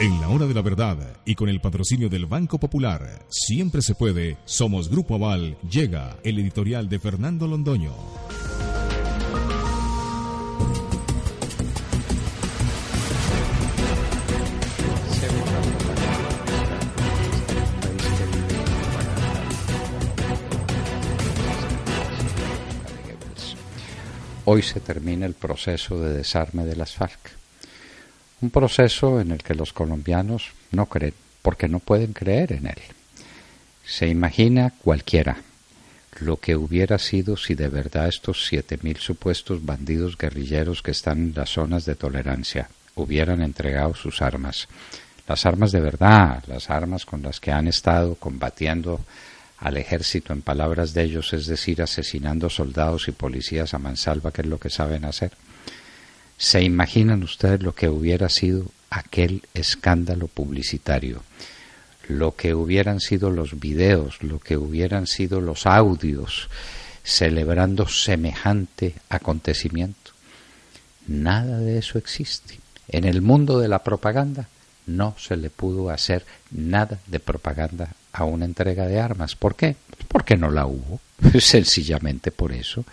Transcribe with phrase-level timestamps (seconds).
[0.00, 3.94] En la hora de la verdad y con el patrocinio del Banco Popular, siempre se
[3.94, 7.94] puede, somos Grupo Aval, llega el editorial de Fernando Londoño.
[24.46, 27.43] Hoy se termina el proceso de desarme de las FARC.
[28.44, 32.76] Un proceso en el que los colombianos no creen, porque no pueden creer en él.
[33.86, 35.38] Se imagina cualquiera
[36.20, 41.20] lo que hubiera sido si de verdad estos siete mil supuestos bandidos guerrilleros que están
[41.20, 44.68] en las zonas de tolerancia hubieran entregado sus armas.
[45.26, 49.00] Las armas de verdad, las armas con las que han estado combatiendo
[49.56, 54.42] al ejército, en palabras de ellos, es decir, asesinando soldados y policías a mansalva, que
[54.42, 55.32] es lo que saben hacer.
[56.36, 61.22] ¿Se imaginan ustedes lo que hubiera sido aquel escándalo publicitario?
[62.08, 66.48] Lo que hubieran sido los videos, lo que hubieran sido los audios
[67.02, 70.12] celebrando semejante acontecimiento.
[71.06, 72.58] Nada de eso existe.
[72.88, 74.48] En el mundo de la propaganda
[74.86, 79.36] no se le pudo hacer nada de propaganda a una entrega de armas.
[79.36, 79.76] ¿Por qué?
[80.08, 81.00] Porque no la hubo.
[81.40, 82.84] Sencillamente por eso.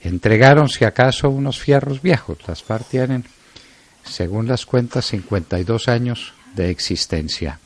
[0.00, 2.38] Entregaron, si acaso, unos fierros viejos.
[2.46, 3.24] Las FARC tienen,
[4.04, 7.58] según las cuentas, 52 años de existencia.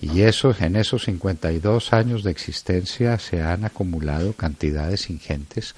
[0.00, 5.74] Y eso, en esos 52 años de existencia se han acumulado cantidades ingentes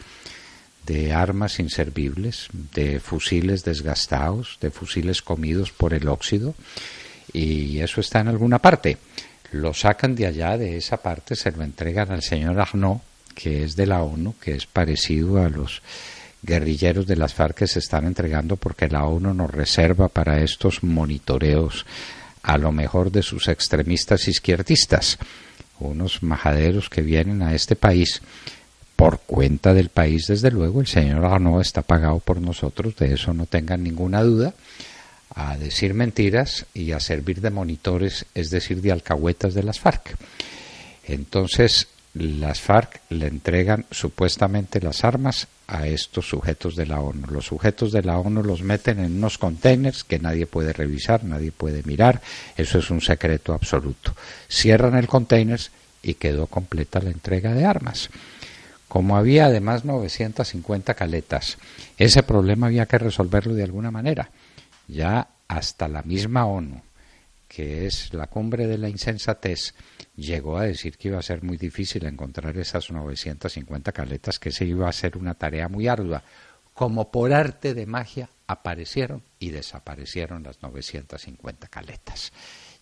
[0.87, 6.55] de armas inservibles, de fusiles desgastados, de fusiles comidos por el óxido,
[7.33, 8.97] y eso está en alguna parte.
[9.53, 13.01] Lo sacan de allá, de esa parte, se lo entregan al señor Arnaud,
[13.39, 15.81] que es de la ONU, que es parecido a los
[16.43, 20.83] guerrilleros de las FARC que se están entregando porque la ONU nos reserva para estos
[20.83, 21.87] monitoreos
[22.43, 25.19] a lo mejor de sus extremistas izquierdistas,
[25.79, 28.23] unos majaderos que vienen a este país
[28.97, 33.33] por cuenta del país, desde luego, el señor Arnaud está pagado por nosotros, de eso
[33.33, 34.55] no tengan ninguna duda,
[35.33, 40.17] a decir mentiras y a servir de monitores, es decir, de alcahuetas de las FARC.
[41.05, 41.87] Entonces,
[42.19, 47.27] las FARC le entregan supuestamente las armas a estos sujetos de la ONU.
[47.29, 51.53] Los sujetos de la ONU los meten en unos containers que nadie puede revisar, nadie
[51.53, 52.21] puede mirar,
[52.57, 54.15] eso es un secreto absoluto.
[54.49, 55.61] Cierran el container
[56.03, 58.11] y quedó completa la entrega de armas.
[58.89, 61.59] Como había además 950 caletas,
[61.99, 64.31] ese problema había que resolverlo de alguna manera.
[64.89, 66.81] Ya hasta la misma ONU,
[67.49, 69.75] que es la cumbre de la insensatez,
[70.15, 74.67] llegó a decir que iba a ser muy difícil encontrar esas 950 caletas, que se
[74.67, 76.23] iba a ser una tarea muy ardua.
[76.75, 82.33] Como por arte de magia aparecieron y desaparecieron las 950 caletas.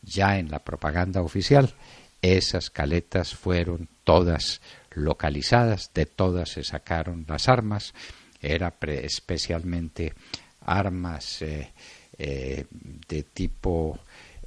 [0.02, 1.72] Ya en la propaganda oficial,
[2.20, 4.60] esas caletas fueron todas
[4.90, 7.94] localizadas, de todas se sacaron las armas,
[8.40, 10.12] era especialmente
[10.60, 11.72] armas eh,
[12.18, 12.66] eh,
[13.08, 13.98] de tipo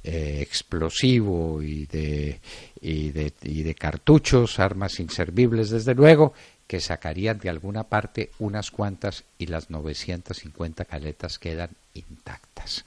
[0.04, 2.40] eh, explosivo y de,
[2.80, 6.32] y, de, y de cartuchos, armas inservibles desde luego,
[6.66, 12.84] que sacarían de alguna parte unas cuantas y las 950 caletas quedan intactas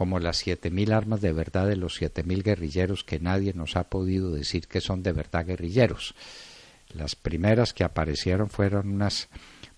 [0.00, 4.30] como las 7.000 armas de verdad de los 7.000 guerrilleros que nadie nos ha podido
[4.30, 6.14] decir que son de verdad guerrilleros.
[6.94, 9.28] Las primeras que aparecieron fueron unas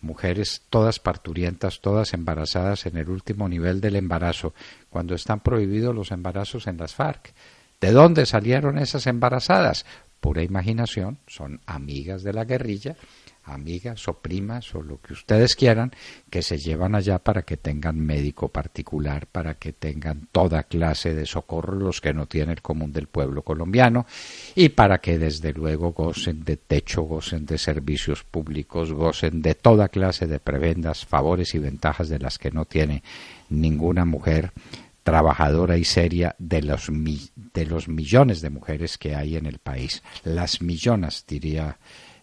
[0.03, 4.55] mujeres todas parturientas, todas embarazadas en el último nivel del embarazo,
[4.91, 7.33] cuando están prohibidos los embarazos en las FARC.
[7.81, 9.87] ¿De dónde salieron esas embarazadas?
[10.21, 12.97] Pura imaginación, son amigas de la guerrilla
[13.45, 15.93] amigas o primas o lo que ustedes quieran,
[16.31, 21.27] que se llevan allá para que tengan médico particular, para que tengan toda clase de
[21.27, 24.07] socorro los que no tienen el común del pueblo colombiano
[24.55, 29.89] y para que desde luego gocen de techo, gocen de servicios públicos, gocen de toda
[29.89, 33.03] clase de prebendas, favores y ventajas de las que no tiene
[33.49, 34.53] ninguna mujer
[35.03, 36.89] trabajadora y seria de los,
[37.55, 40.03] de los millones de mujeres que hay en el país.
[40.25, 41.79] Las millones, diría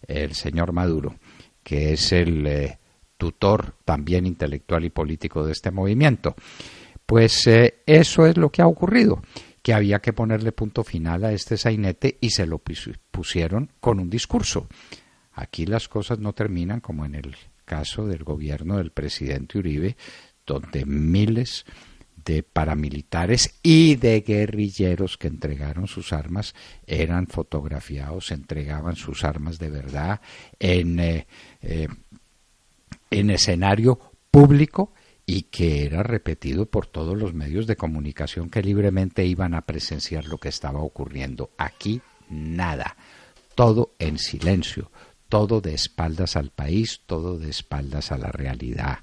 [0.09, 1.15] el señor Maduro,
[1.63, 2.79] que es el eh,
[3.17, 6.35] tutor también intelectual y político de este movimiento.
[7.05, 9.21] Pues eh, eso es lo que ha ocurrido,
[9.61, 12.61] que había que ponerle punto final a este sainete y se lo
[13.11, 14.67] pusieron con un discurso.
[15.33, 17.35] Aquí las cosas no terminan como en el
[17.65, 19.95] caso del gobierno del presidente Uribe,
[20.45, 21.65] donde miles
[22.53, 26.53] paramilitares y de guerrilleros que entregaron sus armas
[26.85, 30.21] eran fotografiados, entregaban sus armas de verdad
[30.59, 31.27] en, eh,
[31.61, 31.87] eh,
[33.11, 33.99] en escenario
[34.31, 34.93] público
[35.25, 40.25] y que era repetido por todos los medios de comunicación que libremente iban a presenciar
[40.25, 41.51] lo que estaba ocurriendo.
[41.57, 42.95] Aquí nada,
[43.53, 44.91] todo en silencio,
[45.29, 48.99] todo de espaldas al país, todo de espaldas a la realidad,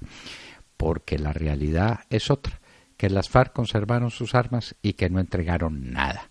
[0.75, 2.59] porque la realidad es otra,
[2.97, 6.29] que las FARC conservaron sus armas y que no entregaron nada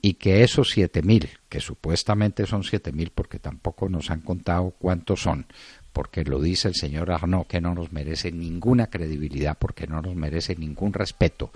[0.00, 4.74] y que esos siete mil, que supuestamente son siete mil porque tampoco nos han contado
[4.78, 5.46] cuántos son,
[5.92, 10.14] porque lo dice el señor Arnaud, que no nos merece ninguna credibilidad, porque no nos
[10.14, 11.50] merece ningún respeto.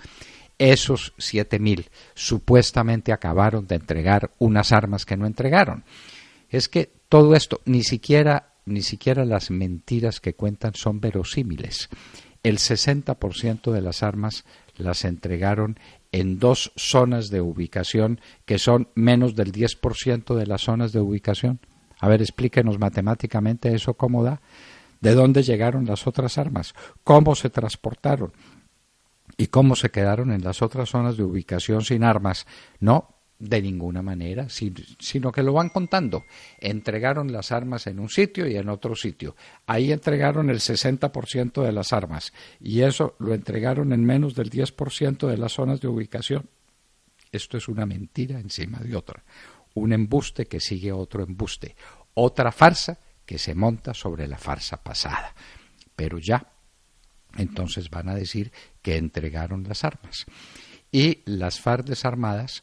[0.57, 5.83] Esos siete mil supuestamente acabaron de entregar unas armas que no entregaron.
[6.49, 11.89] Es que todo esto, ni siquiera, ni siquiera las mentiras que cuentan son verosímiles.
[12.43, 14.43] El 60% de las armas
[14.75, 15.79] las entregaron
[16.11, 21.59] en dos zonas de ubicación que son menos del 10% de las zonas de ubicación.
[21.99, 24.41] A ver, explíquenos matemáticamente eso cómo da.
[25.01, 26.75] ¿De dónde llegaron las otras armas?
[27.03, 28.33] ¿Cómo se transportaron?
[29.37, 32.45] ¿Y cómo se quedaron en las otras zonas de ubicación sin armas?
[32.79, 33.12] No,
[33.43, 36.23] de ninguna manera, sino que lo van contando.
[36.59, 39.35] Entregaron las armas en un sitio y en otro sitio.
[39.67, 42.31] Ahí entregaron el 60% de las armas
[42.61, 46.49] y eso lo entregaron en menos del 10% de las zonas de ubicación.
[47.31, 49.23] Esto es una mentira encima de otra.
[49.73, 51.75] Un embuste que sigue otro embuste.
[52.13, 55.33] Otra farsa que se monta sobre la farsa pasada.
[55.95, 56.47] Pero ya,
[57.35, 60.25] entonces van a decir que entregaron las armas.
[60.91, 62.61] Y las FARC desarmadas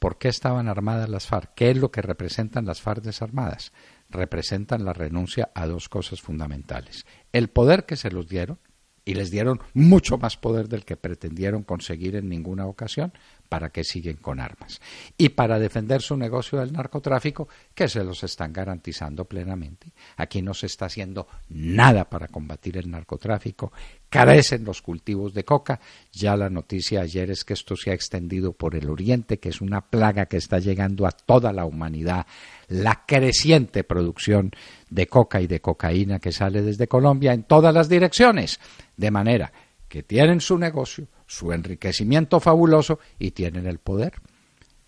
[0.00, 1.52] ¿Por qué estaban armadas las FARC?
[1.54, 3.74] ¿Qué es lo que representan las FARC desarmadas?
[4.08, 7.04] Representan la renuncia a dos cosas fundamentales.
[7.32, 8.58] El poder que se los dieron,
[9.04, 13.12] y les dieron mucho más poder del que pretendieron conseguir en ninguna ocasión,
[13.50, 14.80] para que siguen con armas.
[15.18, 19.88] Y para defender su negocio del narcotráfico, que se los están garantizando plenamente.
[20.16, 23.72] Aquí no se está haciendo nada para combatir el narcotráfico,
[24.08, 25.80] carecen los cultivos de coca.
[26.12, 29.60] Ya la noticia ayer es que esto se ha extendido por el oriente, que es
[29.60, 32.26] una plaga que está llegando a toda la humanidad.
[32.68, 34.52] La creciente producción
[34.90, 38.60] de coca y de cocaína que sale desde Colombia en todas las direcciones.
[38.96, 39.52] De manera
[39.88, 44.14] que tienen su negocio, su enriquecimiento fabuloso y tienen el poder.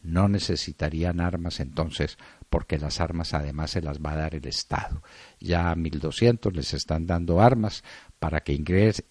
[0.02, 2.18] No necesitarían armas entonces,
[2.50, 5.04] porque las armas además se las va a dar el Estado.
[5.38, 7.84] Ya a 1.200 les están dando armas
[8.18, 8.60] para que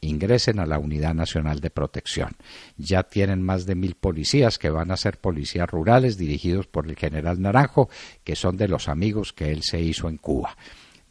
[0.01, 2.36] ingresen a la Unidad Nacional de Protección.
[2.75, 6.98] Ya tienen más de mil policías que van a ser policías rurales dirigidos por el
[6.98, 7.89] general Naranjo,
[8.25, 10.57] que son de los amigos que él se hizo en Cuba.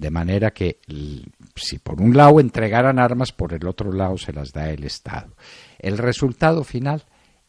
[0.00, 0.80] De manera que
[1.54, 5.36] si por un lado entregaran armas, por el otro lado se las da el Estado.
[5.78, 7.04] El resultado final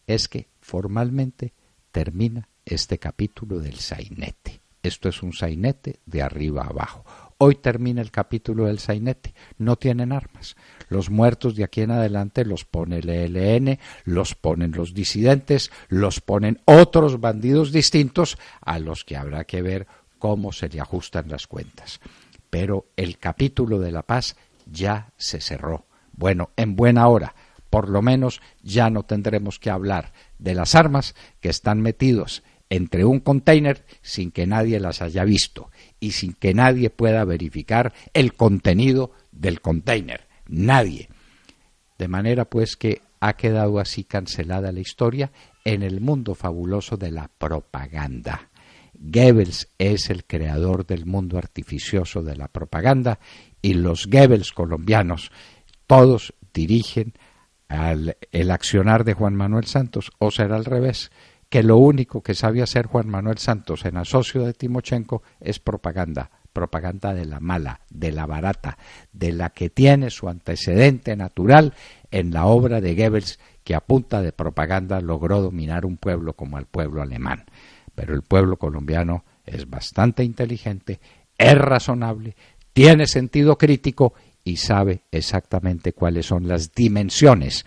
[0.06, 1.54] es que formalmente
[1.94, 4.60] termina este capítulo del sainete.
[4.84, 7.06] Esto es un sainete de arriba a abajo.
[7.38, 9.34] Hoy termina el capítulo del sainete.
[9.58, 10.58] No tienen armas.
[10.90, 16.20] Los muertos de aquí en adelante los pone el ELN, los ponen los disidentes, los
[16.20, 19.88] ponen otros bandidos distintos a los que habrá que ver
[20.20, 22.02] cómo se le ajustan las cuentas
[22.52, 24.36] pero el capítulo de la paz
[24.68, 25.88] ya se cerró.
[26.12, 27.34] Bueno, en buena hora,
[27.72, 33.06] por lo menos ya no tendremos que hablar de las armas que están metidos entre
[33.06, 38.34] un container sin que nadie las haya visto y sin que nadie pueda verificar el
[38.34, 40.28] contenido del container.
[40.48, 41.10] Nadie.
[41.98, 45.32] De manera pues que ha quedado así cancelada la historia
[45.64, 48.51] en el mundo fabuloso de la propaganda.
[49.04, 53.20] Goebbels es el creador del mundo artificioso de la propaganda
[53.62, 55.32] y los Goebbels colombianos
[55.88, 57.14] todos dirigen
[57.68, 61.12] al, el accionar de Juan Manuel Santos, o será al revés,
[61.50, 66.30] que lo único que sabe hacer Juan Manuel Santos en asocio de Timochenko es propaganda,
[66.54, 68.78] propaganda de la mala, de la barata,
[69.12, 71.74] de la que tiene su antecedente natural
[72.12, 76.58] en la obra de Goebbels que a punta de propaganda logró dominar un pueblo como
[76.60, 77.46] el pueblo alemán
[78.02, 81.00] pero el pueblo colombiano es bastante inteligente,
[81.38, 82.36] es razonable,
[82.74, 87.64] tiene sentido crítico y sabe exactamente cuáles son las dimensiones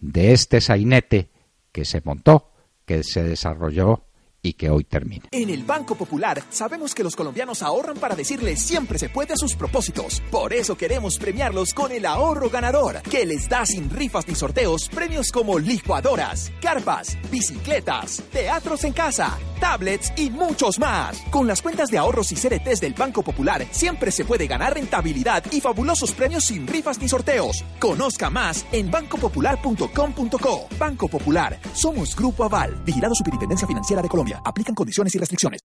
[0.00, 1.28] de este sainete
[1.70, 2.50] que se montó,
[2.84, 4.02] que se desarrolló
[4.46, 5.24] y que hoy termina.
[5.32, 9.36] En el Banco Popular sabemos que los colombianos ahorran para decirles siempre se puede a
[9.36, 10.22] sus propósitos.
[10.30, 14.88] Por eso queremos premiarlos con el ahorro ganador, que les da sin rifas ni sorteos
[14.88, 21.20] premios como licuadoras, carpas, bicicletas, teatros en casa, tablets y muchos más.
[21.30, 25.44] Con las cuentas de ahorros y CDTs del Banco Popular siempre se puede ganar rentabilidad
[25.50, 27.64] y fabulosos premios sin rifas ni sorteos.
[27.80, 30.68] Conozca más en bancopopular.com.co.
[30.78, 34.35] Banco Popular, somos Grupo Aval, vigilado Superintendencia Financiera de Colombia.
[34.44, 35.54] Aplican condiciones y restricciones.